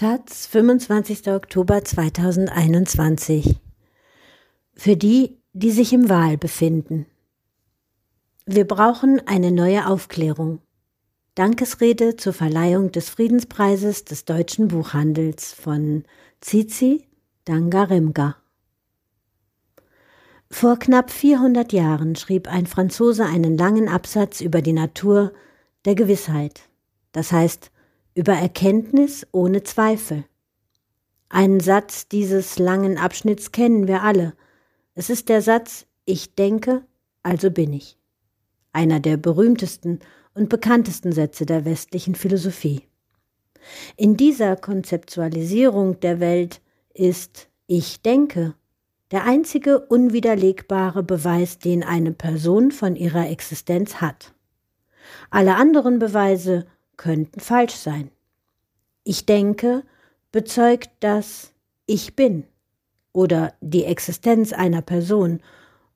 Taz, 0.00 0.46
25. 0.46 1.28
Oktober 1.28 1.84
2021. 1.84 3.60
Für 4.72 4.96
die, 4.96 5.36
die 5.52 5.70
sich 5.70 5.92
im 5.92 6.08
Wahl 6.08 6.38
befinden. 6.38 7.04
Wir 8.46 8.66
brauchen 8.66 9.20
eine 9.26 9.52
neue 9.52 9.86
Aufklärung. 9.86 10.62
Dankesrede 11.34 12.16
zur 12.16 12.32
Verleihung 12.32 12.92
des 12.92 13.10
Friedenspreises 13.10 14.06
des 14.06 14.24
deutschen 14.24 14.68
Buchhandels 14.68 15.52
von 15.52 16.04
Zizi 16.40 17.06
Dangaremga. 17.44 18.36
Vor 20.50 20.78
knapp 20.78 21.10
400 21.10 21.74
Jahren 21.74 22.16
schrieb 22.16 22.48
ein 22.48 22.66
Franzose 22.66 23.26
einen 23.26 23.58
langen 23.58 23.90
Absatz 23.90 24.40
über 24.40 24.62
die 24.62 24.72
Natur 24.72 25.34
der 25.84 25.94
Gewissheit, 25.94 26.70
das 27.12 27.32
heißt 27.32 27.69
über 28.14 28.32
Erkenntnis 28.32 29.26
ohne 29.32 29.62
Zweifel. 29.62 30.24
Einen 31.28 31.60
Satz 31.60 32.08
dieses 32.08 32.58
langen 32.58 32.98
Abschnitts 32.98 33.52
kennen 33.52 33.86
wir 33.86 34.02
alle. 34.02 34.34
Es 34.94 35.10
ist 35.10 35.28
der 35.28 35.42
Satz 35.42 35.86
Ich 36.04 36.34
denke, 36.34 36.84
also 37.22 37.50
bin 37.50 37.72
ich. 37.72 37.96
Einer 38.72 39.00
der 39.00 39.16
berühmtesten 39.16 40.00
und 40.34 40.48
bekanntesten 40.48 41.12
Sätze 41.12 41.46
der 41.46 41.64
westlichen 41.64 42.14
Philosophie. 42.14 42.82
In 43.96 44.16
dieser 44.16 44.56
Konzeptualisierung 44.56 46.00
der 46.00 46.20
Welt 46.20 46.60
ist 46.94 47.48
Ich 47.66 48.02
denke 48.02 48.54
der 49.10 49.24
einzige 49.24 49.80
unwiderlegbare 49.80 51.02
Beweis, 51.02 51.58
den 51.58 51.82
eine 51.82 52.12
Person 52.12 52.70
von 52.70 52.94
ihrer 52.94 53.28
Existenz 53.28 53.96
hat. 53.96 54.34
Alle 55.30 55.56
anderen 55.56 55.98
Beweise 55.98 56.66
könnten 57.00 57.40
falsch 57.40 57.76
sein. 57.76 58.10
Ich 59.04 59.24
denke 59.24 59.84
bezeugt 60.32 60.90
das 61.00 61.54
Ich 61.86 62.14
bin 62.14 62.44
oder 63.14 63.54
die 63.62 63.84
Existenz 63.84 64.52
einer 64.52 64.82
Person, 64.82 65.40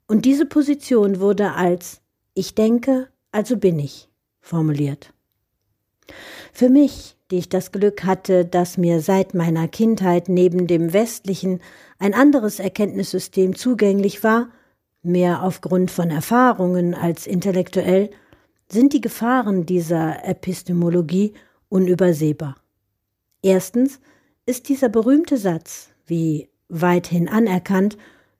und 0.06 0.24
diese 0.24 0.46
Position 0.46 1.20
wurde 1.20 1.52
als 1.52 2.00
Ich 2.32 2.54
denke, 2.54 3.08
also 3.32 3.58
bin 3.58 3.78
ich 3.78 4.08
formuliert. 4.40 5.12
Für 6.52 6.70
mich, 6.70 7.16
die 7.30 7.36
ich 7.38 7.48
das 7.50 7.70
Glück 7.70 8.04
hatte, 8.04 8.46
dass 8.46 8.78
mir 8.78 9.00
seit 9.00 9.34
meiner 9.34 9.68
Kindheit 9.68 10.28
neben 10.28 10.66
dem 10.66 10.92
westlichen 10.92 11.60
ein 11.98 12.14
anderes 12.14 12.60
Erkenntnissystem 12.60 13.56
zugänglich 13.56 14.24
war, 14.24 14.48
mehr 15.02 15.42
aufgrund 15.42 15.90
von 15.90 16.10
Erfahrungen 16.10 16.94
als 16.94 17.26
intellektuell, 17.26 18.10
sind 18.68 18.92
die 18.92 19.00
Gefahren 19.00 19.66
dieser 19.66 20.24
Epistemologie 20.24 21.34
unübersehbar. 21.68 22.56
Erstens 23.42 24.00
ist 24.46 24.68
dieser 24.68 24.88
berühmte 24.88 25.36
Satz, 25.36 25.90
wie 26.06 26.48
weithin 26.68 27.28
anerkannt, 27.28 27.96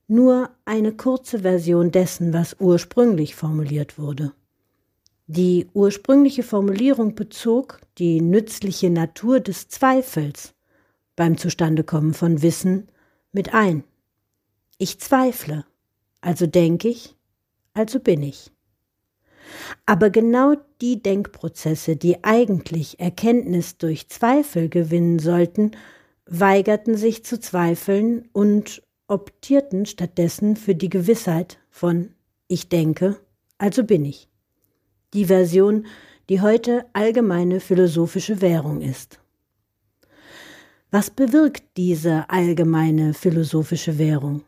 nur 0.07 0.51
eine 0.65 0.93
kurze 0.93 1.41
Version 1.41 1.91
dessen, 1.91 2.33
was 2.33 2.57
ursprünglich 2.61 3.35
formuliert 3.35 3.99
wurde. 3.99 4.33
Die 5.27 5.69
ursprüngliche 5.73 6.43
Formulierung 6.43 7.15
bezog 7.15 7.81
die 7.97 8.21
nützliche 8.21 8.91
Natur 8.91 9.41
des 9.41 9.69
Zweifels 9.69 10.55
beim 11.17 11.39
Zustandekommen 11.39 12.13
von 12.13 12.43
Wissen 12.43 12.89
mit 13.33 13.55
ein. 13.55 13.85
Ich 14.77 14.99
zweifle, 14.99 15.65
also 16.21 16.47
denke 16.47 16.89
ich, 16.89 17.17
also 17.73 18.01
bin 18.01 18.23
ich. 18.23 18.54
Aber 19.87 20.11
genau 20.11 20.55
die 20.81 21.03
Denkprozesse, 21.03 21.97
die 21.97 22.23
eigentlich 22.25 23.01
Erkenntnis 23.01 23.77
durch 23.79 24.09
Zweifel 24.09 24.69
gewinnen 24.69 25.19
sollten, 25.19 25.73
weigerten 26.27 26.97
sich 26.97 27.25
zu 27.25 27.39
zweifeln 27.39 28.29
und 28.33 28.83
optierten 29.07 29.87
stattdessen 29.87 30.57
für 30.57 30.75
die 30.75 30.89
Gewissheit 30.89 31.59
von 31.71 32.11
ich 32.49 32.69
denke, 32.69 33.17
also 33.59 33.85
bin 33.85 34.05
ich 34.05 34.29
die 35.15 35.27
Version, 35.27 35.87
die 36.29 36.41
heute 36.41 36.85
allgemeine 36.93 37.61
philosophische 37.61 38.41
Währung 38.41 38.81
ist. 38.81 39.21
Was 40.91 41.11
bewirkt 41.11 41.63
diese 41.77 42.29
allgemeine 42.31 43.15
philosophische 43.15 43.99
Währung? 43.99 44.43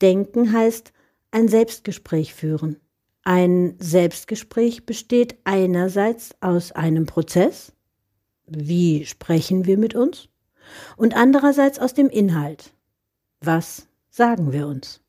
Denken 0.00 0.52
heißt 0.52 0.92
ein 1.30 1.48
Selbstgespräch 1.48 2.34
führen. 2.34 2.76
Ein 3.24 3.76
Selbstgespräch 3.78 4.86
besteht 4.86 5.36
einerseits 5.44 6.34
aus 6.40 6.72
einem 6.72 7.06
Prozess, 7.06 7.72
wie 8.46 9.06
sprechen 9.06 9.64
wir 9.64 9.78
mit 9.78 9.94
uns, 9.94 10.28
und 10.96 11.16
andererseits 11.16 11.78
aus 11.78 11.94
dem 11.94 12.08
Inhalt, 12.08 12.72
was 13.40 13.86
sagen 14.10 14.52
wir 14.52 14.66
uns. 14.66 15.00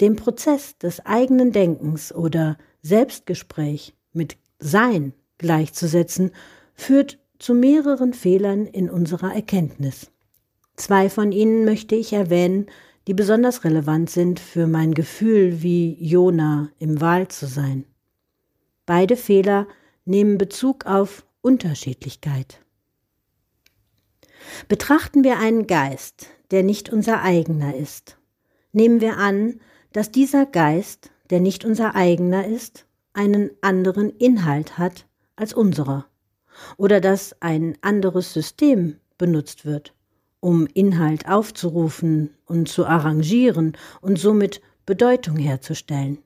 Dem 0.00 0.16
Prozess 0.16 0.78
des 0.78 1.04
eigenen 1.04 1.52
Denkens 1.52 2.12
oder 2.14 2.56
Selbstgespräch 2.82 3.94
mit 4.12 4.38
Sein 4.58 5.12
gleichzusetzen, 5.40 6.30
führt 6.74 7.18
zu 7.38 7.54
mehreren 7.54 8.12
Fehlern 8.12 8.66
in 8.66 8.90
unserer 8.90 9.34
Erkenntnis. 9.34 10.10
Zwei 10.76 11.10
von 11.10 11.32
ihnen 11.32 11.64
möchte 11.64 11.96
ich 11.96 12.12
erwähnen, 12.12 12.66
die 13.06 13.14
besonders 13.14 13.64
relevant 13.64 14.10
sind 14.10 14.40
für 14.40 14.66
mein 14.66 14.94
Gefühl, 14.94 15.62
wie 15.62 15.96
Jona 16.04 16.70
im 16.78 17.00
Wald 17.00 17.32
zu 17.32 17.46
sein. 17.46 17.84
Beide 18.86 19.16
Fehler 19.16 19.66
nehmen 20.04 20.38
Bezug 20.38 20.86
auf 20.86 21.24
Unterschiedlichkeit. 21.40 22.60
Betrachten 24.68 25.24
wir 25.24 25.38
einen 25.38 25.66
Geist, 25.66 26.28
der 26.50 26.62
nicht 26.62 26.90
unser 26.90 27.22
eigener 27.22 27.74
ist. 27.74 28.18
Nehmen 28.72 29.00
wir 29.00 29.16
an, 29.16 29.60
dass 29.92 30.10
dieser 30.10 30.46
Geist 30.46 31.10
der 31.30 31.40
nicht 31.40 31.64
unser 31.64 31.94
eigener 31.94 32.46
ist, 32.46 32.86
einen 33.12 33.50
anderen 33.60 34.10
Inhalt 34.10 34.78
hat 34.78 35.06
als 35.36 35.54
unserer. 35.54 36.06
Oder 36.76 37.00
dass 37.00 37.40
ein 37.40 37.78
anderes 37.80 38.34
System 38.34 38.96
benutzt 39.16 39.64
wird, 39.64 39.94
um 40.40 40.66
Inhalt 40.72 41.28
aufzurufen 41.28 42.30
und 42.46 42.68
zu 42.68 42.86
arrangieren 42.86 43.76
und 44.00 44.18
somit 44.18 44.60
Bedeutung 44.86 45.36
herzustellen. 45.36 46.18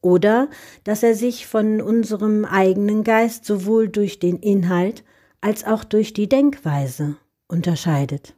Oder 0.00 0.48
dass 0.84 1.02
er 1.02 1.14
sich 1.14 1.46
von 1.46 1.80
unserem 1.80 2.44
eigenen 2.44 3.04
Geist 3.04 3.44
sowohl 3.44 3.88
durch 3.88 4.18
den 4.18 4.38
Inhalt 4.38 5.04
als 5.40 5.64
auch 5.64 5.84
durch 5.84 6.12
die 6.12 6.28
Denkweise 6.28 7.16
unterscheidet. 7.48 8.34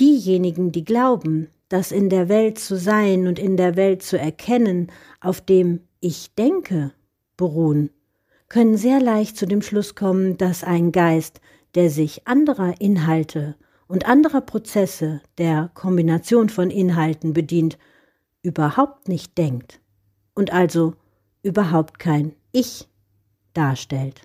Diejenigen, 0.00 0.72
die 0.72 0.84
glauben, 0.84 1.48
das 1.68 1.92
in 1.92 2.10
der 2.10 2.28
Welt 2.28 2.58
zu 2.58 2.76
sein 2.76 3.26
und 3.26 3.38
in 3.38 3.56
der 3.56 3.76
Welt 3.76 4.02
zu 4.02 4.18
erkennen, 4.18 4.90
auf 5.20 5.40
dem 5.40 5.80
Ich 6.00 6.34
denke 6.34 6.92
beruhen, 7.36 7.90
können 8.48 8.76
sehr 8.76 9.00
leicht 9.00 9.36
zu 9.36 9.46
dem 9.46 9.62
Schluss 9.62 9.94
kommen, 9.94 10.36
dass 10.36 10.64
ein 10.64 10.92
Geist, 10.92 11.40
der 11.74 11.88
sich 11.88 12.26
anderer 12.26 12.74
Inhalte 12.80 13.56
und 13.92 14.06
anderer 14.06 14.40
Prozesse 14.40 15.20
der 15.36 15.70
Kombination 15.74 16.48
von 16.48 16.70
Inhalten 16.70 17.32
bedient, 17.32 17.78
überhaupt 18.42 19.06
nicht 19.06 19.36
denkt 19.36 19.80
und 20.34 20.52
also 20.52 20.94
überhaupt 21.42 21.98
kein 21.98 22.34
Ich 22.52 22.88
darstellt. 23.52 24.22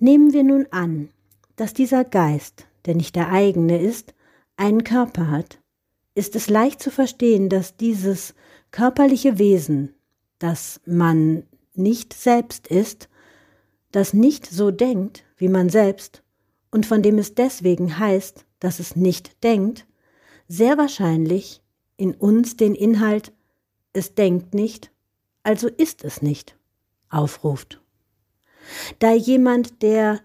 Nehmen 0.00 0.32
wir 0.32 0.42
nun 0.42 0.66
an, 0.72 1.08
dass 1.56 1.72
dieser 1.72 2.04
Geist, 2.04 2.66
der 2.84 2.96
nicht 2.96 3.14
der 3.14 3.30
eigene 3.30 3.80
ist, 3.80 4.12
einen 4.56 4.84
Körper 4.84 5.30
hat 5.30 5.62
ist 6.14 6.36
es 6.36 6.50
leicht 6.50 6.82
zu 6.82 6.90
verstehen, 6.90 7.48
dass 7.48 7.76
dieses 7.76 8.34
körperliche 8.70 9.38
Wesen, 9.38 9.94
das 10.38 10.80
man 10.84 11.44
nicht 11.74 12.12
selbst 12.12 12.66
ist, 12.66 13.08
das 13.92 14.12
nicht 14.12 14.46
so 14.46 14.70
denkt 14.70 15.24
wie 15.36 15.48
man 15.48 15.70
selbst 15.70 16.22
und 16.72 16.86
von 16.86 17.02
dem 17.02 17.18
es 17.18 17.36
deswegen 17.36 18.00
heißt, 18.00 18.44
dass 18.58 18.80
es 18.80 18.96
nicht 18.96 19.44
denkt, 19.44 19.86
sehr 20.48 20.76
wahrscheinlich 20.76 21.62
in 21.96 22.14
uns 22.14 22.56
den 22.56 22.74
Inhalt 22.74 23.32
es 23.92 24.14
denkt 24.14 24.54
nicht, 24.54 24.90
also 25.42 25.68
ist 25.68 26.02
es 26.02 26.22
nicht, 26.22 26.56
aufruft. 27.10 27.80
Da 28.98 29.12
jemand, 29.12 29.82
der 29.82 30.20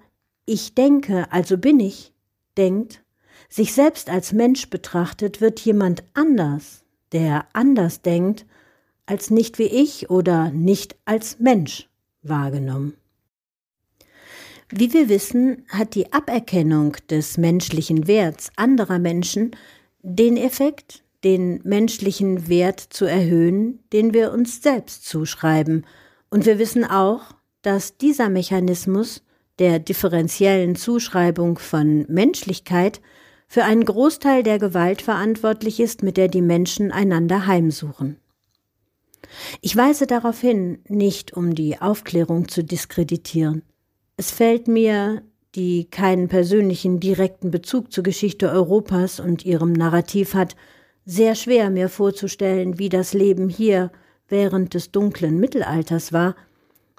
ich 0.46 0.74
denke, 0.74 1.32
also 1.32 1.58
bin 1.58 1.80
ich, 1.80 2.14
denkt, 2.58 3.04
sich 3.50 3.74
selbst 3.74 4.10
als 4.10 4.32
Mensch 4.32 4.70
betrachtet, 4.70 5.42
wird 5.42 5.60
jemand 5.60 6.04
anders, 6.14 6.84
der 7.12 7.48
anders 7.54 8.02
denkt, 8.02 8.46
als 9.06 9.30
nicht 9.30 9.60
wie 9.60 9.68
ich 9.68 10.10
oder 10.10 10.50
nicht 10.52 10.96
als 11.06 11.40
Mensch 11.40 11.90
wahrgenommen. 12.22 12.96
Wie 14.70 14.92
wir 14.92 15.08
wissen, 15.08 15.64
hat 15.70 15.96
die 15.96 16.12
Aberkennung 16.12 16.98
des 17.10 17.38
menschlichen 17.38 18.08
Werts 18.08 18.52
anderer 18.58 19.00
Menschen 19.00 19.52
den 20.02 20.36
Effekt, 20.36 21.04
den 21.24 21.62
menschlichen 21.64 22.50
Wert 22.50 22.80
zu 22.80 23.06
erhöhen, 23.06 23.80
den 23.94 24.14
wir 24.14 24.32
uns 24.32 24.62
selbst 24.62 25.06
zuschreiben, 25.06 25.86
und 26.30 26.46
wir 26.46 26.60
wissen 26.60 26.84
auch, 26.84 27.22
dass 27.62 27.98
dieser 27.98 28.30
Mechanismus 28.30 29.24
der 29.60 29.80
differenziellen 29.80 30.76
Zuschreibung 30.76 31.58
von 31.58 32.06
Menschlichkeit, 32.10 33.02
für 33.48 33.64
einen 33.64 33.86
Großteil 33.86 34.44
der 34.44 34.60
Gewalt 34.60 35.02
verantwortlich 35.02 35.80
ist, 35.80 36.04
mit 36.04 36.18
der 36.18 36.28
die 36.28 36.42
Menschen 36.42 36.92
einander 36.92 37.48
heimsuchen. 37.48 38.20
Ich 39.62 39.76
weise 39.76 40.06
darauf 40.06 40.42
hin, 40.42 40.80
nicht 40.90 41.34
um 41.34 41.56
die 41.56 41.80
Aufklärung 41.80 42.50
zu 42.50 42.64
diskreditieren. 42.64 43.64
Es 44.20 44.32
fällt 44.32 44.68
mir, 44.68 45.22
die 45.54 45.86
keinen 45.86 46.28
persönlichen 46.28 47.00
direkten 47.00 47.52
Bezug 47.52 47.92
zur 47.92 48.04
Geschichte 48.04 48.50
Europas 48.50 49.20
und 49.20 49.46
ihrem 49.46 49.74
Narrativ 49.74 50.34
hat, 50.34 50.56
sehr 51.06 51.36
schwer 51.36 51.70
mir 51.70 51.88
vorzustellen, 51.88 52.80
wie 52.80 52.90
das 52.90 53.14
Leben 53.14 53.48
hier 53.48 53.92
während 54.28 54.74
des 54.74 54.92
dunklen 54.92 55.40
Mittelalters 55.40 56.12
war 56.14 56.36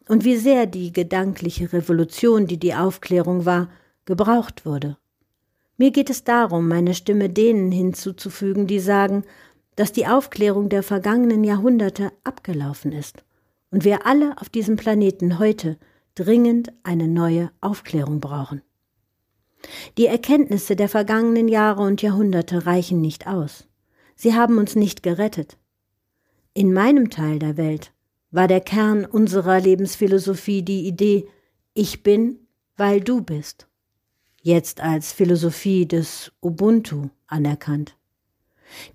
und 0.09 0.25
wie 0.25 0.37
sehr 0.37 0.67
die 0.67 0.93
gedankliche 0.93 1.73
Revolution, 1.73 2.47
die 2.47 2.56
die 2.56 2.75
Aufklärung 2.75 3.44
war, 3.44 3.69
gebraucht 4.06 4.64
wurde. 4.64 4.97
Mir 5.76 5.91
geht 5.91 6.11
es 6.11 6.23
darum, 6.23 6.69
meine 6.69 6.94
Stimme 6.94 7.29
denen 7.29 7.73
hinzuzufügen, 7.73 8.69
die 8.69 8.81
sagen, 8.81 9.25
dass 9.75 9.93
die 9.93 10.06
Aufklärung 10.06 10.69
der 10.69 10.85
vergangenen 10.85 11.43
Jahrhunderte 11.43 12.12
abgelaufen 12.23 12.93
ist 12.93 13.25
und 13.73 13.85
wir 13.85 14.06
alle 14.06 14.37
auf 14.41 14.49
diesem 14.49 14.76
Planeten 14.76 15.41
heute 15.41 15.79
dringend 16.19 16.73
eine 16.82 17.06
neue 17.06 17.50
Aufklärung 17.61 18.20
brauchen. 18.20 18.62
Die 19.97 20.06
Erkenntnisse 20.06 20.76
der 20.76 20.88
vergangenen 20.88 21.49
Jahre 21.49 21.82
und 21.82 22.03
Jahrhunderte 22.03 22.67
reichen 22.67 23.00
nicht 23.00 23.26
aus. 23.26 23.67
Sie 24.17 24.35
haben 24.35 24.59
uns 24.59 24.75
nicht 24.75 25.03
gerettet. 25.03 25.59
In 26.55 26.73
meinem 26.73 27.11
Teil 27.11 27.38
der 27.38 27.56
Welt 27.56 27.93
war 28.31 28.49
der 28.49 28.61
Kern 28.61 29.05
unserer 29.05 29.61
Lebensphilosophie 29.61 30.62
die 30.62 30.87
Idee 30.87 31.29
Ich 31.75 32.03
bin, 32.03 32.41
weil 32.76 33.00
du 33.00 33.23
bist, 33.23 33.69
jetzt 34.43 34.81
als 34.81 35.12
Philosophie 35.12 35.87
des 35.87 36.32
Ubuntu 36.41 37.11
anerkannt. 37.26 37.97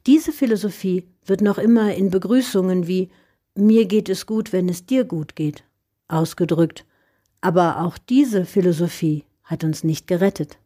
Diese 0.06 0.32
Philosophie 0.32 1.08
wird 1.26 1.42
noch 1.42 1.58
immer 1.58 1.94
in 1.96 2.10
Begrüßungen 2.10 2.88
wie 2.88 3.10
mir 3.56 3.86
geht 3.86 4.10
es 4.10 4.26
gut, 4.26 4.52
wenn 4.52 4.68
es 4.68 4.86
dir 4.86 5.04
gut 5.06 5.36
geht 5.36 5.64
ausgedrückt, 6.14 6.86
aber 7.44 7.82
auch 7.82 7.98
diese 7.98 8.46
Philosophie 8.46 9.26
hat 9.44 9.64
uns 9.64 9.84
nicht 9.84 10.08
gerettet. 10.08 10.58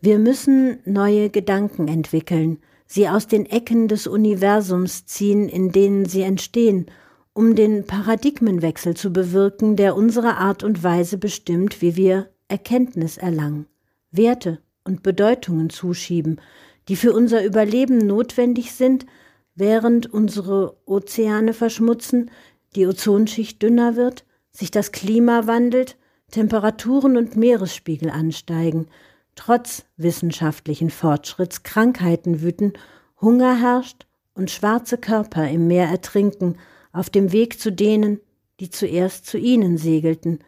Wir 0.00 0.18
müssen 0.18 0.80
neue 0.84 1.30
Gedanken 1.30 1.86
entwickeln, 1.86 2.58
sie 2.86 3.08
aus 3.08 3.28
den 3.28 3.46
Ecken 3.46 3.86
des 3.86 4.06
Universums 4.06 5.06
ziehen, 5.06 5.48
in 5.48 5.70
denen 5.70 6.06
sie 6.06 6.22
entstehen, 6.22 6.86
um 7.32 7.54
den 7.54 7.86
Paradigmenwechsel 7.86 8.96
zu 8.96 9.12
bewirken, 9.12 9.76
der 9.76 9.94
unsere 9.94 10.36
Art 10.36 10.64
und 10.64 10.82
Weise 10.82 11.16
bestimmt, 11.16 11.80
wie 11.80 11.94
wir 11.94 12.30
Erkenntnis 12.48 13.16
erlangen, 13.16 13.66
Werte 14.10 14.58
und 14.82 15.04
Bedeutungen 15.04 15.70
zuschieben, 15.70 16.40
die 16.88 16.96
für 16.96 17.12
unser 17.12 17.44
Überleben 17.44 17.98
notwendig 17.98 18.72
sind, 18.72 19.06
während 19.54 20.12
unsere 20.12 20.76
Ozeane 20.86 21.52
verschmutzen, 21.52 22.32
die 22.74 22.86
Ozonschicht 22.86 23.62
dünner 23.62 23.94
wird, 23.94 24.24
sich 24.52 24.70
das 24.70 24.92
Klima 24.92 25.46
wandelt, 25.46 25.96
Temperaturen 26.30 27.16
und 27.16 27.36
Meeresspiegel 27.36 28.10
ansteigen, 28.10 28.86
trotz 29.34 29.84
wissenschaftlichen 29.96 30.90
Fortschritts 30.90 31.62
Krankheiten 31.62 32.40
wüten, 32.40 32.72
Hunger 33.20 33.60
herrscht 33.60 34.06
und 34.34 34.50
schwarze 34.50 34.98
Körper 34.98 35.48
im 35.48 35.66
Meer 35.66 35.88
ertrinken, 35.88 36.56
auf 36.92 37.10
dem 37.10 37.32
Weg 37.32 37.60
zu 37.60 37.70
denen, 37.72 38.20
die 38.60 38.70
zuerst 38.70 39.26
zu 39.26 39.38
ihnen 39.38 39.78
segelten 39.78 40.40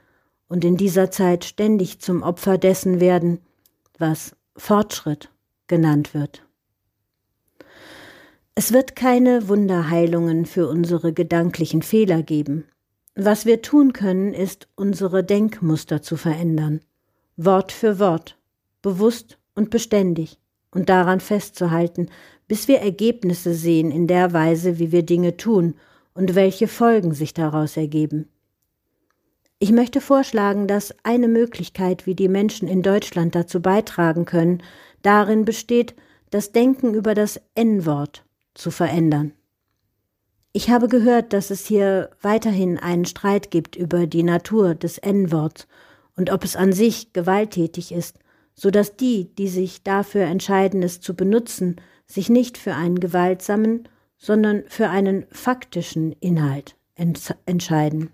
und 0.49 0.65
in 0.65 0.77
dieser 0.77 1.11
Zeit 1.11 1.45
ständig 1.45 2.01
zum 2.01 2.23
Opfer 2.23 2.59
dessen 2.59 3.01
werden, 3.01 3.41
was 3.99 4.37
Fortschritt 4.57 5.31
genannt 5.67 6.13
wird. 6.13 6.45
Es 8.55 8.73
wird 8.73 8.95
keine 8.95 9.49
Wunderheilungen 9.49 10.45
für 10.45 10.69
unsere 10.69 11.15
gedanklichen 11.15 11.81
Fehler 11.81 12.23
geben. 12.23 12.65
Was 13.15 13.45
wir 13.45 13.61
tun 13.61 13.93
können, 13.93 14.33
ist, 14.33 14.69
unsere 14.75 15.23
Denkmuster 15.23 16.01
zu 16.01 16.17
verändern, 16.17 16.81
Wort 17.37 17.71
für 17.71 17.99
Wort, 17.99 18.39
bewusst 18.81 19.39
und 19.55 19.69
beständig, 19.69 20.39
und 20.71 20.89
daran 20.89 21.21
festzuhalten, 21.21 22.09
bis 22.49 22.69
wir 22.69 22.79
Ergebnisse 22.79 23.55
sehen 23.55 23.91
in 23.91 24.07
der 24.07 24.33
Weise, 24.33 24.79
wie 24.79 24.93
wir 24.93 25.03
Dinge 25.03 25.37
tun 25.37 25.75
und 26.15 26.35
welche 26.35 26.69
Folgen 26.69 27.13
sich 27.13 27.35
daraus 27.35 27.77
ergeben. 27.77 28.29
Ich 29.59 29.73
möchte 29.73 30.01
vorschlagen, 30.01 30.67
dass 30.67 30.95
eine 31.05 31.29
Möglichkeit, 31.29 32.07
wie 32.07 32.15
die 32.15 32.29
Menschen 32.29 32.67
in 32.67 32.83
Deutschland 32.83 33.35
dazu 33.35 33.61
beitragen 33.61 34.25
können, 34.25 34.63
darin 35.03 35.45
besteht, 35.45 35.95
das 36.31 36.53
Denken 36.53 36.95
über 36.95 37.15
das 37.15 37.41
N-Wort 37.55 38.25
zu 38.55 38.71
verändern. 38.71 39.33
Ich 40.55 40.69
habe 40.69 40.89
gehört, 40.89 41.33
dass 41.33 41.51
es 41.51 41.67
hier 41.67 42.11
weiterhin 42.21 42.79
einen 42.79 43.07
Streit 43.07 43.51
gibt 43.51 43.75
über 43.75 44.07
die 44.07 44.23
Natur 44.23 44.75
des 44.75 44.99
N-Worts 44.99 45.67
und 46.15 46.31
ob 46.31 46.45
es 46.45 46.57
an 46.57 46.75
sich 46.75 47.15
gewalttätig 47.15 47.91
ist, 47.91 48.19
so 48.55 48.71
dass 48.71 48.97
die, 48.97 49.35
die 49.35 49.49
sich 49.49 49.83
dafür 49.83 50.25
entscheiden, 50.25 50.83
es 50.83 51.01
zu 51.01 51.15
benutzen, 51.17 51.77
sich 52.07 52.29
nicht 52.29 52.59
für 52.59 52.75
einen 52.75 53.01
gewaltsamen, 53.01 53.89
sondern 54.19 54.65
für 54.69 54.91
einen 54.91 55.25
faktischen 55.31 56.13
Inhalt 56.21 56.77
entscheiden. 57.47 58.11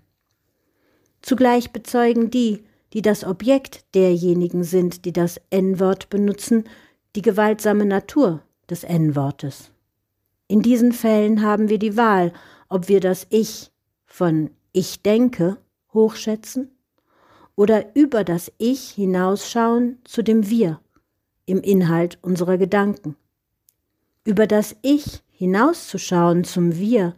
Zugleich 1.21 1.71
bezeugen 1.71 2.31
die, 2.31 2.63
die 2.93 3.01
das 3.01 3.25
Objekt 3.25 3.83
derjenigen 3.93 4.63
sind, 4.63 5.03
die 5.03 5.11
das 5.11 5.41
N-Wort 5.49 6.09
benutzen, 6.09 6.63
die 7.17 7.21
gewaltsame 7.21 7.85
Natur 7.85 8.41
des 8.69 8.85
N-Wortes. 8.85 9.71
In 10.51 10.63
diesen 10.63 10.93
Fällen 10.93 11.43
haben 11.43 11.69
wir 11.69 11.77
die 11.77 11.95
Wahl, 11.95 12.33
ob 12.69 12.87
wir 12.89 12.99
das 12.99 13.27
Ich 13.29 13.71
von 14.07 14.49
Ich 14.71 15.03
denke 15.03 15.57
hochschätzen 15.93 16.71
oder 17.55 17.95
über 17.95 18.23
das 18.23 18.51
Ich 18.57 18.89
hinausschauen 18.89 19.99
zu 20.05 20.23
dem 20.23 20.49
Wir 20.49 20.79
im 21.45 21.61
Inhalt 21.61 22.17
unserer 22.23 22.57
Gedanken. 22.57 23.15
Über 24.23 24.47
das 24.47 24.75
Ich 24.81 25.21
hinauszuschauen 25.29 26.43
zum 26.43 26.79
Wir 26.79 27.13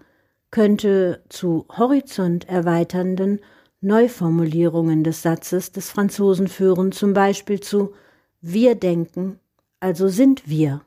könnte 0.49 1.23
zu 1.29 1.65
horizont 1.69 2.49
erweiternden 2.49 3.39
Neuformulierungen 3.79 5.05
des 5.05 5.21
Satzes 5.21 5.71
des 5.71 5.89
Franzosen 5.89 6.49
führen, 6.49 6.91
zum 6.91 7.13
Beispiel 7.13 7.61
zu 7.61 7.93
Wir 8.41 8.75
denken, 8.75 9.39
also 9.79 10.09
sind 10.09 10.49
wir. 10.49 10.81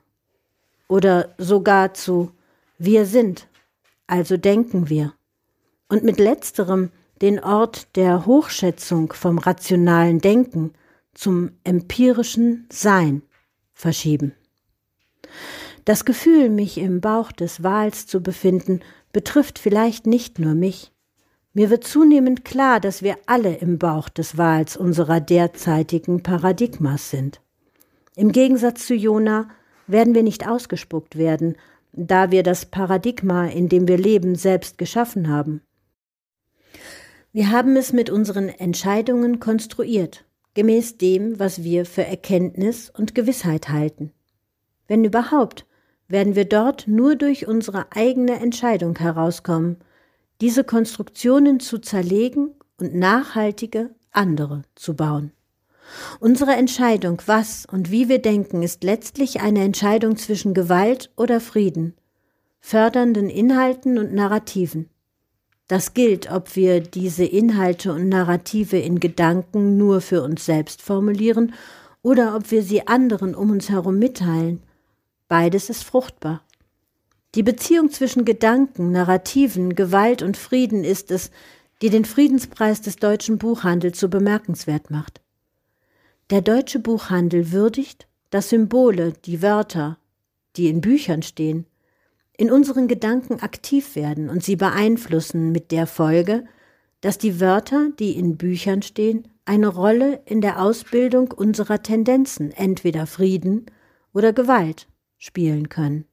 Oder 0.87 1.33
sogar 1.39 1.95
zu 1.95 2.31
Wir 2.77 3.05
sind, 3.05 3.47
also 4.07 4.37
denken 4.37 4.89
wir. 4.89 5.13
Und 5.87 6.03
mit 6.03 6.19
letzterem 6.19 6.91
den 7.21 7.39
Ort 7.39 7.95
der 7.95 8.25
Hochschätzung 8.25 9.13
vom 9.13 9.37
rationalen 9.37 10.19
Denken 10.19 10.73
zum 11.13 11.51
empirischen 11.63 12.67
Sein 12.71 13.21
verschieben. 13.73 14.33
Das 15.85 16.03
Gefühl, 16.03 16.49
mich 16.49 16.77
im 16.77 16.99
Bauch 16.99 17.31
des 17.31 17.63
Wals 17.63 18.07
zu 18.07 18.21
befinden, 18.21 18.81
betrifft 19.13 19.59
vielleicht 19.59 20.07
nicht 20.07 20.39
nur 20.39 20.55
mich. 20.55 20.91
Mir 21.53 21.69
wird 21.69 21.85
zunehmend 21.85 22.43
klar, 22.43 22.81
dass 22.81 23.01
wir 23.01 23.15
alle 23.27 23.55
im 23.55 23.77
Bauch 23.77 24.09
des 24.09 24.37
Wals 24.37 24.75
unserer 24.75 25.21
derzeitigen 25.21 26.21
Paradigmas 26.21 27.11
sind. 27.11 27.39
Im 28.17 28.33
Gegensatz 28.33 28.85
zu 28.87 28.93
Jona 28.93 29.47
werden 29.87 30.15
wir 30.15 30.23
nicht 30.23 30.47
ausgespuckt 30.47 31.17
werden, 31.17 31.55
da 31.95 32.31
wir 32.31 32.43
das 32.43 32.65
Paradigma, 32.65 33.47
in 33.47 33.69
dem 33.69 33.87
wir 33.87 33.97
leben, 33.97 34.35
selbst 34.35 34.77
geschaffen 34.77 35.29
haben. 35.29 35.61
Wir 37.31 37.51
haben 37.51 37.75
es 37.75 37.93
mit 37.93 38.09
unseren 38.09 38.49
Entscheidungen 38.49 39.39
konstruiert, 39.39 40.25
gemäß 40.53 40.97
dem, 40.97 41.39
was 41.39 41.63
wir 41.63 41.85
für 41.85 42.05
Erkenntnis 42.05 42.89
und 42.89 43.15
Gewissheit 43.15 43.69
halten. 43.69 44.11
Wenn 44.87 45.03
überhaupt, 45.03 45.65
werden 46.07 46.35
wir 46.35 46.45
dort 46.45 46.87
nur 46.87 47.15
durch 47.15 47.47
unsere 47.47 47.91
eigene 47.91 48.39
Entscheidung 48.39 48.97
herauskommen, 48.97 49.77
diese 50.41 50.63
Konstruktionen 50.63 51.59
zu 51.59 51.79
zerlegen 51.79 52.51
und 52.77 52.93
nachhaltige 52.93 53.89
andere 54.11 54.63
zu 54.75 54.95
bauen. 54.95 55.31
Unsere 56.19 56.53
Entscheidung, 56.53 57.21
was 57.25 57.65
und 57.71 57.91
wie 57.91 58.09
wir 58.09 58.19
denken, 58.19 58.63
ist 58.63 58.83
letztlich 58.83 59.41
eine 59.41 59.63
Entscheidung 59.63 60.17
zwischen 60.17 60.53
Gewalt 60.53 61.11
oder 61.15 61.39
Frieden, 61.39 61.93
fördernden 62.59 63.29
Inhalten 63.29 63.97
und 63.97 64.13
Narrativen. 64.13 64.89
Das 65.67 65.93
gilt, 65.93 66.31
ob 66.31 66.55
wir 66.55 66.79
diese 66.79 67.25
Inhalte 67.25 67.91
und 67.91 68.07
Narrative 68.07 68.77
in 68.77 68.99
Gedanken 68.99 69.77
nur 69.77 69.99
für 70.01 70.21
uns 70.21 70.45
selbst 70.45 70.81
formulieren 70.81 71.53
oder 72.03 72.35
ob 72.35 72.51
wir 72.51 72.61
sie 72.61 72.87
anderen 72.87 73.33
um 73.33 73.49
uns 73.49 73.69
herum 73.69 73.97
mitteilen. 73.97 74.61
Beides 75.27 75.71
ist 75.71 75.83
fruchtbar. 75.83 76.43
Die 77.33 77.41
Beziehung 77.41 77.89
zwischen 77.89 78.25
Gedanken, 78.25 78.91
Narrativen, 78.91 79.75
Gewalt 79.75 80.21
und 80.21 80.37
Frieden 80.37 80.83
ist 80.83 81.09
es, 81.09 81.31
die 81.81 81.89
den 81.89 82.05
Friedenspreis 82.05 82.81
des 82.81 82.97
deutschen 82.97 83.39
Buchhandels 83.39 83.99
so 83.99 84.07
bemerkenswert 84.07 84.91
macht. 84.91 85.19
Der 86.31 86.41
deutsche 86.41 86.79
Buchhandel 86.79 87.51
würdigt, 87.51 88.07
dass 88.31 88.49
Symbole, 88.49 89.13
die 89.25 89.43
Wörter, 89.43 89.99
die 90.55 90.69
in 90.69 90.81
Büchern 90.81 91.21
stehen, 91.21 91.67
in 92.35 92.51
unseren 92.51 92.87
Gedanken 92.87 93.41
aktiv 93.41 93.95
werden 93.95 94.29
und 94.29 94.43
sie 94.43 94.55
beeinflussen 94.55 95.51
mit 95.51 95.71
der 95.71 95.85
Folge, 95.85 96.45
dass 97.01 97.19
die 97.19 97.39
Wörter, 97.39 97.89
die 97.99 98.17
in 98.17 98.37
Büchern 98.37 98.81
stehen, 98.81 99.27
eine 99.45 99.67
Rolle 99.67 100.23
in 100.25 100.41
der 100.41 100.63
Ausbildung 100.63 101.31
unserer 101.31 101.83
Tendenzen, 101.83 102.51
entweder 102.51 103.05
Frieden 103.05 103.67
oder 104.11 104.33
Gewalt, 104.33 104.87
spielen 105.19 105.69
können. 105.69 106.05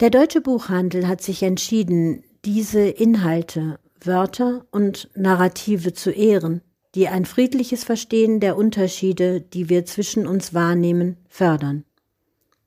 Der 0.00 0.10
deutsche 0.10 0.40
Buchhandel 0.40 1.06
hat 1.06 1.22
sich 1.22 1.44
entschieden, 1.44 2.24
diese 2.44 2.80
Inhalte, 2.80 3.78
Wörter 4.02 4.66
und 4.72 5.10
Narrative 5.14 5.92
zu 5.92 6.10
ehren, 6.10 6.62
die 6.94 7.08
ein 7.08 7.24
friedliches 7.24 7.84
Verstehen 7.84 8.40
der 8.40 8.56
Unterschiede, 8.56 9.40
die 9.40 9.68
wir 9.68 9.84
zwischen 9.84 10.26
uns 10.26 10.54
wahrnehmen, 10.54 11.16
fördern. 11.28 11.84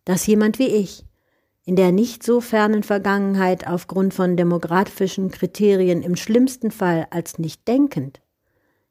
Dass 0.06 0.28
jemand 0.28 0.60
wie 0.60 0.68
ich, 0.68 1.06
in 1.66 1.76
der 1.76 1.92
nicht 1.92 2.24
so 2.24 2.42
fernen 2.42 2.84
Vergangenheit 2.84 3.68
aufgrund 3.68 4.14
von 4.14 4.36
demografischen 4.36 5.32
Kriterien 5.32 6.02
im 6.02 6.16
schlimmsten 6.16 6.72
Fall 6.72 7.08
als 7.12 7.38
nicht 7.40 7.68
denkend, 7.68 8.22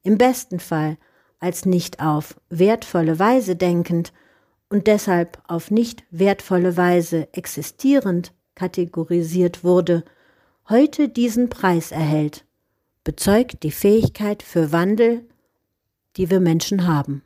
im 0.03 0.19
besten 0.19 0.61
Fall 0.61 0.97
als 1.41 1.67
nicht 1.67 2.01
auf 2.01 2.41
wertvolle 2.49 3.19
Weise 3.19 3.57
denkend 3.57 4.13
und 4.69 4.87
deshalb 4.87 5.43
auf 5.49 5.71
nicht 5.71 6.05
wertvolle 6.11 6.77
Weise 6.77 7.29
existierend 7.33 8.33
kategorisiert 8.55 9.65
wurde, 9.65 10.05
heute 10.69 11.09
diesen 11.09 11.49
Preis 11.49 11.93
erhält, 11.93 12.45
bezeugt 13.05 13.63
die 13.63 13.71
Fähigkeit 13.71 14.43
für 14.43 14.73
Wandel, 14.73 15.29
die 16.17 16.31
wir 16.31 16.41
Menschen 16.41 16.87
haben. 16.87 17.23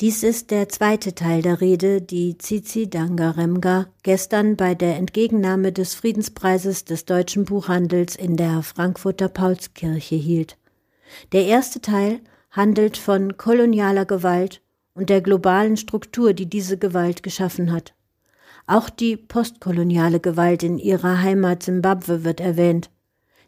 Dies 0.00 0.22
ist 0.22 0.50
der 0.50 0.70
zweite 0.70 1.14
Teil 1.14 1.42
der 1.42 1.60
Rede, 1.60 2.00
die 2.00 2.38
Zizi 2.38 2.88
Dangaremga 2.88 3.88
gestern 4.02 4.56
bei 4.56 4.74
der 4.74 4.96
Entgegennahme 4.96 5.72
des 5.72 5.92
Friedenspreises 5.92 6.86
des 6.86 7.04
deutschen 7.04 7.44
Buchhandels 7.44 8.16
in 8.16 8.38
der 8.38 8.62
Frankfurter 8.62 9.28
Paulskirche 9.28 10.16
hielt. 10.16 10.56
Der 11.32 11.44
erste 11.44 11.82
Teil 11.82 12.20
handelt 12.50 12.96
von 12.96 13.36
kolonialer 13.36 14.06
Gewalt 14.06 14.62
und 14.94 15.10
der 15.10 15.20
globalen 15.20 15.76
Struktur, 15.76 16.32
die 16.32 16.46
diese 16.46 16.78
Gewalt 16.78 17.22
geschaffen 17.22 17.70
hat. 17.70 17.92
Auch 18.70 18.88
die 18.88 19.16
postkoloniale 19.16 20.20
Gewalt 20.20 20.62
in 20.62 20.78
ihrer 20.78 21.22
Heimat 21.22 21.64
Simbabwe 21.64 22.22
wird 22.22 22.38
erwähnt. 22.38 22.88